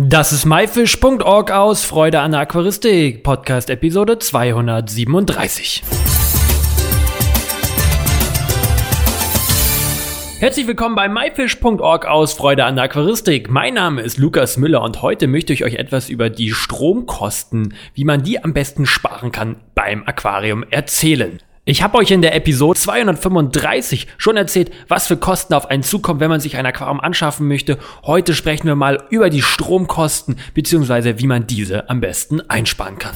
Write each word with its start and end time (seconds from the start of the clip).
Das 0.00 0.32
ist 0.32 0.44
myfish.org 0.44 1.50
aus 1.50 1.84
Freude 1.84 2.20
an 2.20 2.30
der 2.30 2.42
Aquaristik, 2.42 3.24
Podcast 3.24 3.68
Episode 3.68 4.20
237. 4.20 5.82
Herzlich 10.38 10.68
willkommen 10.68 10.94
bei 10.94 11.08
myfish.org 11.08 12.06
aus 12.06 12.34
Freude 12.34 12.64
an 12.64 12.76
der 12.76 12.84
Aquaristik. 12.84 13.50
Mein 13.50 13.74
Name 13.74 14.02
ist 14.02 14.18
Lukas 14.18 14.56
Müller 14.56 14.82
und 14.82 15.02
heute 15.02 15.26
möchte 15.26 15.52
ich 15.52 15.64
euch 15.64 15.74
etwas 15.74 16.10
über 16.10 16.30
die 16.30 16.52
Stromkosten, 16.52 17.74
wie 17.94 18.04
man 18.04 18.22
die 18.22 18.44
am 18.44 18.52
besten 18.52 18.86
sparen 18.86 19.32
kann, 19.32 19.56
beim 19.74 20.04
Aquarium 20.06 20.64
erzählen. 20.70 21.40
Ich 21.70 21.82
habe 21.82 21.98
euch 21.98 22.10
in 22.10 22.22
der 22.22 22.34
Episode 22.34 22.80
235 22.80 24.06
schon 24.16 24.38
erzählt, 24.38 24.70
was 24.88 25.06
für 25.06 25.18
Kosten 25.18 25.52
auf 25.52 25.68
einen 25.68 25.82
zukommen, 25.82 26.18
wenn 26.18 26.30
man 26.30 26.40
sich 26.40 26.56
ein 26.56 26.64
Aquarium 26.64 26.98
anschaffen 26.98 27.46
möchte. 27.46 27.76
Heute 28.04 28.34
sprechen 28.34 28.68
wir 28.68 28.74
mal 28.74 29.04
über 29.10 29.28
die 29.28 29.42
Stromkosten 29.42 30.36
bzw. 30.54 31.18
wie 31.18 31.26
man 31.26 31.46
diese 31.46 31.90
am 31.90 32.00
besten 32.00 32.40
einsparen 32.40 32.98
kann. 32.98 33.14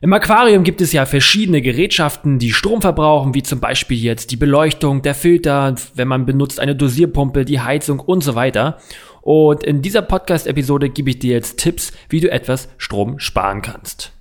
Im 0.00 0.12
Aquarium 0.12 0.62
gibt 0.62 0.80
es 0.80 0.92
ja 0.92 1.04
verschiedene 1.04 1.62
Gerätschaften, 1.62 2.38
die 2.38 2.52
Strom 2.52 2.80
verbrauchen, 2.80 3.34
wie 3.34 3.42
zum 3.42 3.58
Beispiel 3.58 3.98
jetzt 3.98 4.30
die 4.30 4.36
Beleuchtung, 4.36 5.02
der 5.02 5.16
Filter, 5.16 5.74
wenn 5.96 6.06
man 6.06 6.26
benutzt 6.26 6.60
eine 6.60 6.76
Dosierpumpe, 6.76 7.44
die 7.44 7.58
Heizung 7.58 7.98
und 7.98 8.22
so 8.22 8.36
weiter. 8.36 8.78
Und 9.26 9.64
in 9.64 9.82
dieser 9.82 10.02
Podcast-Episode 10.02 10.88
gebe 10.88 11.10
ich 11.10 11.18
dir 11.18 11.32
jetzt 11.32 11.58
Tipps, 11.58 11.92
wie 12.08 12.20
du 12.20 12.30
etwas 12.30 12.68
Strom 12.78 13.18
sparen 13.18 13.60
kannst. 13.60 14.12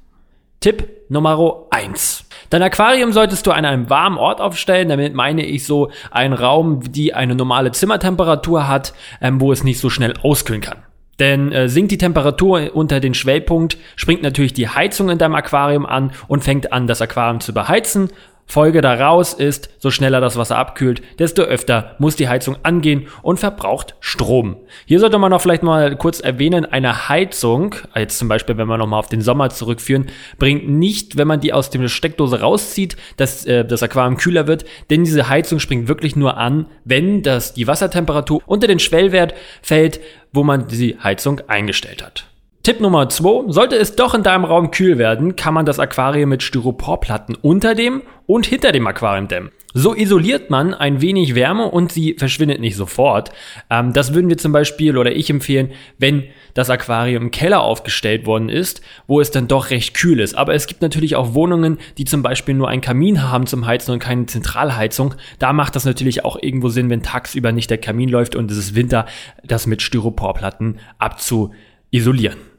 Tipp 0.61 0.89
Nummer 1.09 1.67
1. 1.69 2.25
Dein 2.49 2.63
Aquarium 2.63 3.13
solltest 3.13 3.45
du 3.45 3.51
an 3.51 3.65
einem 3.65 3.87
warmen 3.91 4.17
Ort 4.17 4.41
aufstellen. 4.41 4.89
Damit 4.89 5.13
meine 5.13 5.45
ich 5.45 5.63
so 5.63 5.91
einen 6.09 6.33
Raum, 6.33 6.91
die 6.91 7.13
eine 7.13 7.35
normale 7.35 7.71
Zimmertemperatur 7.71 8.67
hat, 8.67 8.95
ähm, 9.21 9.39
wo 9.39 9.51
es 9.51 9.63
nicht 9.63 9.79
so 9.79 9.91
schnell 9.91 10.15
auskühlen 10.23 10.63
kann. 10.63 10.79
Denn 11.19 11.51
äh, 11.51 11.69
sinkt 11.69 11.91
die 11.91 11.99
Temperatur 11.99 12.71
unter 12.73 12.99
den 12.99 13.13
Schwellpunkt, 13.13 13.77
springt 13.95 14.23
natürlich 14.23 14.53
die 14.53 14.69
Heizung 14.69 15.09
in 15.11 15.19
deinem 15.19 15.35
Aquarium 15.35 15.85
an 15.85 16.13
und 16.27 16.43
fängt 16.43 16.73
an, 16.73 16.87
das 16.87 16.99
Aquarium 16.99 17.41
zu 17.41 17.53
beheizen 17.53 18.09
Folge 18.45 18.81
daraus 18.81 19.33
ist, 19.33 19.69
so 19.79 19.89
schneller 19.91 20.21
das 20.21 20.37
Wasser 20.37 20.57
abkühlt, 20.57 21.01
desto 21.19 21.41
öfter 21.41 21.95
muss 21.97 22.15
die 22.15 22.29
Heizung 22.29 22.57
angehen 22.63 23.07
und 23.21 23.39
verbraucht 23.39 23.95
Strom. 23.99 24.57
Hier 24.85 24.99
sollte 24.99 25.17
man 25.17 25.31
noch 25.31 25.41
vielleicht 25.41 25.63
mal 25.63 25.95
kurz 25.95 26.19
erwähnen, 26.19 26.65
eine 26.65 27.09
Heizung, 27.09 27.75
jetzt 27.95 28.19
zum 28.19 28.27
Beispiel, 28.27 28.57
wenn 28.57 28.67
wir 28.67 28.77
nochmal 28.77 28.99
auf 28.99 29.09
den 29.09 29.21
Sommer 29.21 29.49
zurückführen, 29.49 30.07
bringt 30.37 30.69
nicht, 30.69 31.17
wenn 31.17 31.27
man 31.27 31.39
die 31.39 31.53
aus 31.53 31.69
der 31.69 31.87
Steckdose 31.87 32.41
rauszieht, 32.41 32.95
dass 33.17 33.45
äh, 33.45 33.65
das 33.65 33.83
Aquarium 33.83 34.17
kühler 34.17 34.47
wird, 34.47 34.65
denn 34.89 35.03
diese 35.03 35.27
Heizung 35.27 35.59
springt 35.59 35.87
wirklich 35.87 36.15
nur 36.15 36.37
an, 36.37 36.67
wenn 36.83 37.23
das, 37.23 37.53
die 37.53 37.67
Wassertemperatur 37.67 38.41
unter 38.45 38.67
den 38.67 38.79
Schwellwert 38.79 39.33
fällt, 39.61 39.99
wo 40.31 40.43
man 40.43 40.67
die 40.67 40.97
Heizung 41.01 41.41
eingestellt 41.47 42.03
hat. 42.03 42.25
Tipp 42.65 42.81
Nummer 42.81 43.07
2. 43.07 43.51
Sollte 43.51 43.75
es 43.75 43.95
doch 43.95 44.15
in 44.15 44.23
deinem 44.23 44.43
Raum 44.43 44.71
kühl 44.71 44.97
werden, 44.97 45.35
kann 45.35 45.53
man 45.53 45.67
das 45.67 45.77
Aquarium 45.77 46.29
mit 46.29 46.41
Styroporplatten 46.41 47.35
unter 47.35 47.75
dem 47.75 48.01
und 48.25 48.47
hinter 48.47 48.71
dem 48.71 48.87
Aquarium 48.87 49.27
dämmen. 49.27 49.51
So 49.75 49.93
isoliert 49.93 50.49
man 50.49 50.73
ein 50.73 50.99
wenig 50.99 51.35
Wärme 51.35 51.69
und 51.69 51.91
sie 51.91 52.15
verschwindet 52.17 52.59
nicht 52.59 52.75
sofort. 52.75 53.31
Ähm, 53.69 53.93
das 53.93 54.15
würden 54.15 54.29
wir 54.29 54.39
zum 54.39 54.51
Beispiel 54.51 54.97
oder 54.97 55.15
ich 55.15 55.29
empfehlen, 55.29 55.73
wenn 55.99 56.23
das 56.55 56.71
Aquarium 56.71 57.25
im 57.25 57.29
Keller 57.29 57.61
aufgestellt 57.61 58.25
worden 58.25 58.49
ist, 58.49 58.81
wo 59.05 59.21
es 59.21 59.29
dann 59.29 59.47
doch 59.47 59.69
recht 59.69 59.93
kühl 59.93 60.19
ist. 60.19 60.33
Aber 60.33 60.55
es 60.55 60.65
gibt 60.65 60.81
natürlich 60.81 61.15
auch 61.15 61.35
Wohnungen, 61.35 61.77
die 61.99 62.05
zum 62.05 62.23
Beispiel 62.23 62.55
nur 62.55 62.67
einen 62.67 62.81
Kamin 62.81 63.21
haben 63.21 63.45
zum 63.45 63.67
Heizen 63.67 63.91
und 63.91 63.99
keine 63.99 64.25
Zentralheizung. 64.25 65.13
Da 65.37 65.53
macht 65.53 65.75
das 65.75 65.85
natürlich 65.85 66.25
auch 66.25 66.41
irgendwo 66.41 66.69
Sinn, 66.69 66.89
wenn 66.89 67.03
tagsüber 67.03 67.51
nicht 67.51 67.69
der 67.69 67.77
Kamin 67.77 68.09
läuft 68.09 68.35
und 68.35 68.49
es 68.49 68.57
ist 68.57 68.73
Winter, 68.73 69.05
das 69.43 69.67
mit 69.67 69.83
Styroporplatten 69.83 70.79
abzuisolieren. 70.97 72.54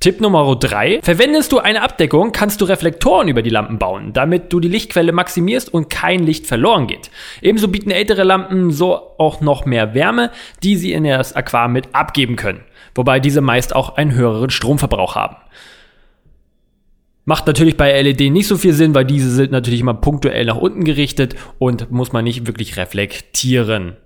Tipp 0.00 0.20
Nummer 0.20 0.54
3. 0.54 1.00
Verwendest 1.02 1.50
du 1.50 1.58
eine 1.58 1.82
Abdeckung, 1.82 2.30
kannst 2.30 2.60
du 2.60 2.66
Reflektoren 2.66 3.26
über 3.26 3.42
die 3.42 3.50
Lampen 3.50 3.80
bauen, 3.80 4.12
damit 4.12 4.52
du 4.52 4.60
die 4.60 4.68
Lichtquelle 4.68 5.10
maximierst 5.10 5.74
und 5.74 5.90
kein 5.90 6.22
Licht 6.22 6.46
verloren 6.46 6.86
geht. 6.86 7.10
Ebenso 7.42 7.66
bieten 7.66 7.90
ältere 7.90 8.22
Lampen 8.22 8.70
so 8.70 8.94
auch 9.18 9.40
noch 9.40 9.66
mehr 9.66 9.94
Wärme, 9.94 10.30
die 10.62 10.76
sie 10.76 10.92
in 10.92 11.02
das 11.02 11.34
Aquarium 11.34 11.72
mit 11.72 11.96
abgeben 11.96 12.36
können. 12.36 12.60
Wobei 12.94 13.18
diese 13.18 13.40
meist 13.40 13.74
auch 13.74 13.96
einen 13.96 14.14
höheren 14.14 14.50
Stromverbrauch 14.50 15.16
haben. 15.16 15.36
Macht 17.24 17.48
natürlich 17.48 17.76
bei 17.76 18.00
LED 18.00 18.32
nicht 18.32 18.46
so 18.46 18.56
viel 18.56 18.74
Sinn, 18.74 18.94
weil 18.94 19.04
diese 19.04 19.32
sind 19.32 19.50
natürlich 19.50 19.80
immer 19.80 19.94
punktuell 19.94 20.44
nach 20.44 20.58
unten 20.58 20.84
gerichtet 20.84 21.34
und 21.58 21.90
muss 21.90 22.12
man 22.12 22.22
nicht 22.22 22.46
wirklich 22.46 22.76
reflektieren. 22.76 23.96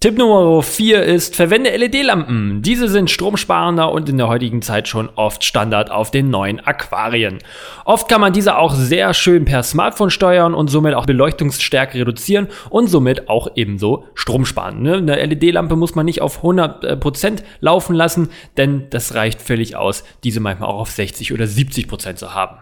Tipp 0.00 0.16
Nummer 0.16 0.62
4 0.62 1.02
ist, 1.02 1.34
verwende 1.34 1.76
LED-Lampen. 1.76 2.62
Diese 2.62 2.88
sind 2.88 3.10
stromsparender 3.10 3.90
und 3.90 4.08
in 4.08 4.16
der 4.16 4.28
heutigen 4.28 4.62
Zeit 4.62 4.86
schon 4.86 5.08
oft 5.16 5.42
Standard 5.42 5.90
auf 5.90 6.12
den 6.12 6.30
neuen 6.30 6.60
Aquarien. 6.60 7.38
Oft 7.84 8.08
kann 8.08 8.20
man 8.20 8.32
diese 8.32 8.58
auch 8.58 8.72
sehr 8.72 9.12
schön 9.12 9.44
per 9.44 9.64
Smartphone 9.64 10.10
steuern 10.10 10.54
und 10.54 10.68
somit 10.68 10.94
auch 10.94 11.04
Beleuchtungsstärke 11.04 11.98
reduzieren 11.98 12.46
und 12.70 12.86
somit 12.86 13.28
auch 13.28 13.48
ebenso 13.56 14.04
Strom 14.14 14.46
sparen. 14.46 14.82
Ne? 14.82 14.98
Eine 14.98 15.16
LED-Lampe 15.16 15.74
muss 15.74 15.96
man 15.96 16.06
nicht 16.06 16.22
auf 16.22 16.44
100% 16.44 17.42
laufen 17.58 17.96
lassen, 17.96 18.28
denn 18.56 18.86
das 18.90 19.16
reicht 19.16 19.42
völlig 19.42 19.74
aus, 19.74 20.04
diese 20.22 20.38
manchmal 20.38 20.68
auch 20.68 20.78
auf 20.78 20.92
60 20.92 21.32
oder 21.32 21.46
70% 21.46 22.14
zu 22.14 22.34
haben. 22.34 22.58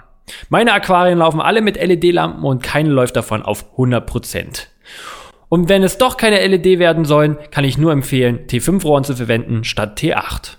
Meine 0.48 0.72
Aquarien 0.72 1.18
laufen 1.18 1.42
alle 1.42 1.60
mit 1.60 1.76
LED-Lampen 1.76 2.44
und 2.44 2.62
keine 2.62 2.88
läuft 2.88 3.14
davon 3.14 3.42
auf 3.42 3.66
100%. 3.76 4.68
Und 5.48 5.68
wenn 5.68 5.82
es 5.82 5.98
doch 5.98 6.16
keine 6.16 6.44
LED 6.44 6.78
werden 6.78 7.04
sollen, 7.04 7.38
kann 7.50 7.64
ich 7.64 7.78
nur 7.78 7.92
empfehlen, 7.92 8.46
T5-Rohren 8.48 9.04
zu 9.04 9.14
verwenden 9.14 9.64
statt 9.64 9.98
T8. 9.98 10.56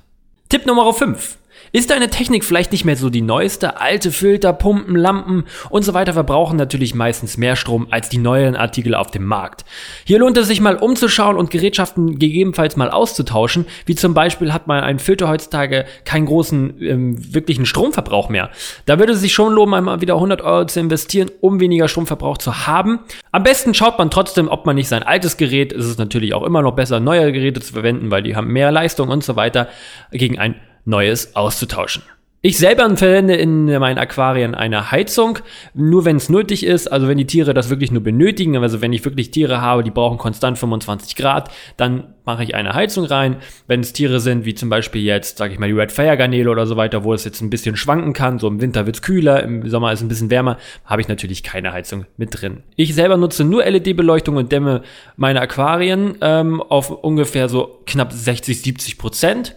Tipp 0.49 0.65
Nummer 0.65 0.93
5. 0.93 1.37
Ist 1.71 1.89
deine 1.89 2.09
Technik 2.09 2.45
vielleicht 2.45 2.71
nicht 2.71 2.85
mehr 2.85 2.95
so 2.95 3.09
die 3.09 3.21
neueste? 3.21 3.81
Alte 3.81 4.11
Filter, 4.11 4.53
Pumpen, 4.53 4.95
Lampen 4.95 5.45
und 5.69 5.83
so 5.83 5.93
weiter 5.93 6.13
verbrauchen 6.13 6.57
natürlich 6.57 6.95
meistens 6.95 7.37
mehr 7.37 7.55
Strom 7.55 7.87
als 7.91 8.09
die 8.09 8.17
neuen 8.17 8.55
Artikel 8.55 8.95
auf 8.95 9.11
dem 9.11 9.25
Markt. 9.25 9.65
Hier 10.05 10.19
lohnt 10.19 10.37
es 10.37 10.47
sich 10.47 10.61
mal 10.61 10.77
umzuschauen 10.77 11.35
und 11.35 11.51
Gerätschaften 11.51 12.19
gegebenenfalls 12.19 12.77
mal 12.77 12.89
auszutauschen. 12.89 13.65
Wie 13.85 13.95
zum 13.95 14.13
Beispiel 14.13 14.53
hat 14.53 14.67
man 14.67 14.83
ein 14.83 14.99
Filter 14.99 15.27
heutzutage 15.27 15.85
keinen 16.05 16.25
großen 16.25 16.81
ähm, 16.81 17.33
wirklichen 17.33 17.65
Stromverbrauch 17.65 18.29
mehr. 18.29 18.49
Da 18.85 18.99
würde 18.99 19.13
es 19.13 19.19
sich 19.19 19.33
schon 19.33 19.53
lohnen, 19.53 19.73
einmal 19.73 20.01
wieder 20.01 20.15
100 20.15 20.41
Euro 20.41 20.65
zu 20.65 20.79
investieren, 20.79 21.29
um 21.41 21.59
weniger 21.59 21.87
Stromverbrauch 21.87 22.37
zu 22.37 22.67
haben. 22.67 22.99
Am 23.31 23.43
besten 23.43 23.73
schaut 23.73 23.97
man 23.97 24.09
trotzdem, 24.09 24.47
ob 24.47 24.65
man 24.65 24.75
nicht 24.75 24.87
sein 24.87 25.03
altes 25.03 25.37
Gerät, 25.37 25.73
es 25.73 25.85
ist 25.85 25.99
natürlich 25.99 26.33
auch 26.33 26.43
immer 26.43 26.61
noch 26.61 26.73
besser, 26.73 26.99
neue 26.99 27.31
Geräte 27.31 27.59
zu 27.59 27.73
verwenden, 27.73 28.11
weil 28.11 28.23
die 28.23 28.35
haben 28.35 28.47
mehr 28.47 28.71
Leistung 28.71 29.09
und 29.09 29.23
so 29.23 29.35
weiter, 29.35 29.67
gegen 30.11 30.39
ein 30.39 30.55
Neues 30.87 31.35
auszutauschen. 31.35 32.01
Ich 32.41 32.59
selber 32.59 32.95
verwende 32.95 33.35
in 33.35 33.65
meinen 33.65 33.97
Aquarien 33.97 34.55
eine 34.55 34.91
Heizung, 34.91 35.39
nur 35.73 36.05
wenn 36.05 36.15
es 36.15 36.29
nötig 36.29 36.63
ist, 36.63 36.87
also 36.87 37.07
wenn 37.09 37.17
die 37.17 37.25
Tiere 37.25 37.53
das 37.53 37.69
wirklich 37.69 37.91
nur 37.91 38.03
benötigen, 38.03 38.55
also 38.57 38.79
wenn 38.79 38.93
ich 38.93 39.03
wirklich 39.03 39.31
Tiere 39.31 39.59
habe, 39.59 39.83
die 39.83 39.91
brauchen 39.91 40.17
konstant 40.17 40.57
25 40.57 41.15
Grad, 41.15 41.51
dann 41.75 42.13
mache 42.25 42.43
ich 42.43 42.55
eine 42.55 42.73
Heizung 42.73 43.05
rein. 43.05 43.37
Wenn 43.65 43.81
es 43.81 43.91
Tiere 43.91 44.21
sind, 44.21 44.45
wie 44.45 44.53
zum 44.53 44.69
Beispiel 44.69 45.01
jetzt, 45.01 45.39
sage 45.39 45.51
ich 45.51 45.59
mal, 45.59 45.65
die 45.65 45.73
Red 45.73 45.91
Fire 45.91 46.15
Garnele 46.15 46.49
oder 46.49 46.67
so 46.67 46.77
weiter, 46.77 47.03
wo 47.03 47.13
es 47.13 47.25
jetzt 47.25 47.41
ein 47.41 47.49
bisschen 47.49 47.75
schwanken 47.75 48.13
kann, 48.13 48.39
so 48.39 48.47
im 48.47 48.61
Winter 48.61 48.85
wird's 48.85 49.01
kühler, 49.01 49.43
im 49.43 49.67
Sommer 49.67 49.91
ist 49.91 49.99
es 49.99 50.05
ein 50.05 50.07
bisschen 50.09 50.29
wärmer, 50.29 50.57
habe 50.85 51.01
ich 51.01 51.09
natürlich 51.09 51.41
keine 51.41 51.73
Heizung 51.73 52.05
mit 52.15 52.39
drin. 52.39 52.63
Ich 52.77 52.95
selber 52.95 53.17
nutze 53.17 53.43
nur 53.43 53.65
LED-Beleuchtung 53.65 54.37
und 54.37 54.53
dämme 54.53 54.83
meine 55.17 55.41
Aquarien 55.41 56.15
ähm, 56.21 56.61
auf 56.61 56.91
ungefähr 56.91 57.49
so 57.49 57.81
knapp 57.87 58.13
60, 58.13 58.61
70 58.61 58.97
Prozent 58.97 59.55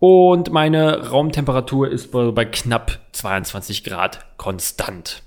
und 0.00 0.52
meine 0.52 1.08
Raumtemperatur 1.08 1.90
ist 1.90 2.12
bei 2.12 2.44
knapp 2.44 2.98
22 3.12 3.84
Grad 3.84 4.26
konstant. 4.36 5.22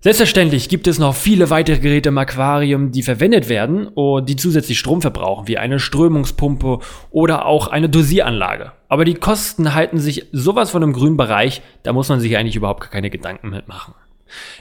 Selbstverständlich 0.00 0.68
gibt 0.68 0.86
es 0.86 1.00
noch 1.00 1.16
viele 1.16 1.50
weitere 1.50 1.80
Geräte 1.80 2.10
im 2.10 2.18
Aquarium, 2.18 2.92
die 2.92 3.02
verwendet 3.02 3.48
werden 3.48 3.88
und 3.88 4.28
die 4.28 4.36
zusätzlich 4.36 4.78
Strom 4.78 5.02
verbrauchen, 5.02 5.48
wie 5.48 5.58
eine 5.58 5.80
Strömungspumpe 5.80 6.78
oder 7.10 7.46
auch 7.46 7.66
eine 7.66 7.88
Dosieranlage. 7.88 8.72
Aber 8.88 9.04
die 9.04 9.14
Kosten 9.14 9.74
halten 9.74 9.98
sich 9.98 10.26
sowas 10.30 10.70
von 10.70 10.84
im 10.84 10.92
grünen 10.92 11.16
Bereich, 11.16 11.62
da 11.82 11.92
muss 11.92 12.08
man 12.08 12.20
sich 12.20 12.36
eigentlich 12.36 12.54
überhaupt 12.54 12.92
keine 12.92 13.10
Gedanken 13.10 13.50
mitmachen. 13.50 13.94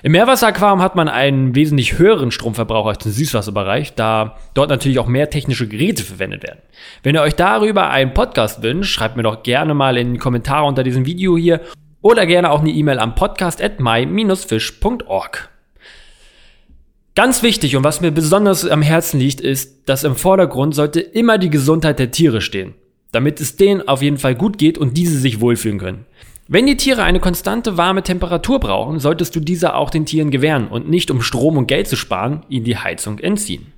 Im 0.03 0.13
Meerwasseraquarium 0.13 0.81
hat 0.81 0.95
man 0.95 1.09
einen 1.09 1.55
wesentlich 1.55 1.97
höheren 1.97 2.31
Stromverbrauch 2.31 2.87
als 2.87 3.05
im 3.05 3.11
Süßwasserbereich, 3.11 3.95
da 3.95 4.37
dort 4.53 4.69
natürlich 4.69 4.99
auch 4.99 5.07
mehr 5.07 5.29
technische 5.29 5.67
Geräte 5.67 6.03
verwendet 6.03 6.43
werden. 6.43 6.59
Wenn 7.03 7.15
ihr 7.15 7.21
euch 7.21 7.35
darüber 7.35 7.89
einen 7.89 8.13
Podcast 8.13 8.63
wünscht, 8.63 8.93
schreibt 8.93 9.17
mir 9.17 9.23
doch 9.23 9.43
gerne 9.43 9.73
mal 9.73 9.97
in 9.97 10.13
die 10.13 10.19
Kommentare 10.19 10.65
unter 10.65 10.83
diesem 10.83 11.05
Video 11.05 11.37
hier 11.37 11.61
oder 12.01 12.25
gerne 12.25 12.51
auch 12.51 12.61
eine 12.61 12.69
E-Mail 12.69 12.99
am 12.99 13.15
podcast 13.15 13.61
at 13.61 13.79
my-fish.org. 13.79 15.49
Ganz 17.15 17.41
wichtig 17.41 17.75
und 17.75 17.83
was 17.83 17.99
mir 17.99 18.11
besonders 18.11 18.67
am 18.67 18.83
Herzen 18.83 19.19
liegt, 19.19 19.41
ist, 19.41 19.89
dass 19.89 20.03
im 20.03 20.15
Vordergrund 20.15 20.75
sollte 20.75 20.99
immer 20.99 21.39
die 21.39 21.49
Gesundheit 21.49 21.97
der 21.97 22.11
Tiere 22.11 22.41
stehen, 22.41 22.75
damit 23.11 23.41
es 23.41 23.55
denen 23.55 23.87
auf 23.87 24.03
jeden 24.03 24.19
Fall 24.19 24.35
gut 24.35 24.59
geht 24.59 24.77
und 24.77 24.95
diese 24.95 25.17
sich 25.17 25.41
wohlfühlen 25.41 25.79
können. 25.79 26.05
Wenn 26.49 26.65
die 26.65 26.77
Tiere 26.77 27.03
eine 27.03 27.19
konstante 27.19 27.75
warme 27.75 28.03
Temperatur 28.03 28.61
brauchen, 28.61 28.99
solltest 28.99 29.35
du 29.35 29.41
diese 29.41 29.75
auch 29.75 29.89
den 29.89 30.05
Tieren 30.05 30.31
gewähren 30.31 30.69
und 30.69 30.89
nicht, 30.89 31.11
um 31.11 31.21
Strom 31.21 31.57
und 31.57 31.67
Geld 31.67 31.89
zu 31.89 31.97
sparen, 31.97 32.45
ihnen 32.47 32.63
die 32.63 32.77
Heizung 32.77 33.19
entziehen. 33.19 33.73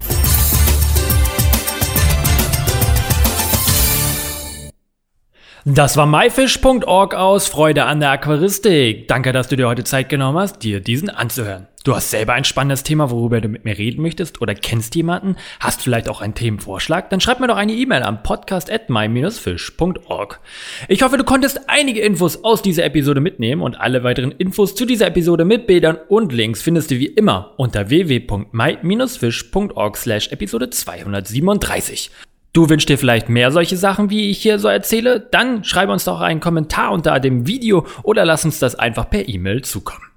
Das 5.66 5.98
war 5.98 6.06
myfish.org 6.06 7.16
aus 7.16 7.48
Freude 7.48 7.86
an 7.86 8.02
der 8.02 8.12
Aquaristik. 8.12 9.08
Danke, 9.08 9.32
dass 9.32 9.48
du 9.48 9.56
dir 9.56 9.68
heute 9.68 9.84
Zeit 9.84 10.08
genommen 10.08 10.38
hast, 10.38 10.62
dir 10.62 10.80
diesen 10.80 11.10
anzuhören. 11.10 11.68
Du 11.86 11.96
hast 11.96 12.12
selber 12.12 12.34
ein 12.34 12.44
spannendes 12.44 12.84
Thema, 12.84 13.10
worüber 13.10 13.40
du 13.40 13.48
mit 13.48 13.64
mir 13.64 13.78
reden 13.78 14.02
möchtest 14.02 14.42
oder 14.42 14.54
kennst 14.54 14.96
jemanden? 14.96 15.38
Hast 15.62 15.82
vielleicht 15.82 16.10
auch 16.10 16.20
einen 16.20 16.36
Themenvorschlag? 16.36 17.10
Dann 17.10 17.22
schreib 17.22 17.40
mir 17.40 17.48
doch 17.48 17.56
eine 17.56 17.72
E-Mail 17.72 18.04
am 18.04 18.22
podcast 18.22 18.70
at 18.70 18.90
my-fish.org. 18.90 20.42
Ich 20.90 21.04
hoffe, 21.04 21.16
du 21.16 21.24
konntest 21.24 21.70
einige 21.70 22.02
Infos 22.02 22.44
aus 22.44 22.62
dieser 22.62 22.84
Episode 22.84 23.22
mitnehmen 23.22 23.62
und 23.62 23.80
alle 23.80 24.04
weiteren 24.04 24.34
Infos 24.34 24.76
zu 24.76 24.86
dieser 24.86 25.08
Episode 25.08 25.46
mit 25.46 25.68
Bildern 25.68 25.98
und 26.10 26.34
Links 26.34 26.62
findest 26.62 26.92
du 26.92 27.00
wie 27.00 27.08
immer 27.08 27.54
unter 27.56 27.90
www.my-fish.org 27.90 29.96
slash 29.96 30.34
Episode 30.34 30.72
237. 30.72 32.12
Du 32.52 32.70
wünschst 32.70 32.90
dir 32.90 32.98
vielleicht 32.98 33.30
mehr 33.30 33.54
solche 33.54 33.78
Sachen, 33.78 34.10
wie 34.10 34.32
ich 34.32 34.42
hier 34.42 34.60
so 34.60 34.68
erzähle? 34.68 35.26
Dann 35.32 35.64
schreib 35.64 35.88
uns 35.88 36.04
doch 36.04 36.20
einen 36.20 36.42
Kommentar 36.42 36.92
unter 36.92 37.18
dem 37.22 37.48
Video 37.48 37.88
oder 38.04 38.26
lass 38.26 38.44
uns 38.44 38.60
das 38.60 38.76
einfach 38.76 39.10
per 39.10 39.30
E-Mail 39.30 39.62
zukommen. 39.62 40.09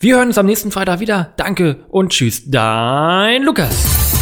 Wir 0.00 0.16
hören 0.16 0.28
uns 0.28 0.38
am 0.38 0.46
nächsten 0.46 0.70
Freitag 0.70 1.00
wieder. 1.00 1.32
Danke 1.36 1.84
und 1.88 2.10
tschüss, 2.10 2.42
dein 2.46 3.42
Lukas. 3.42 4.21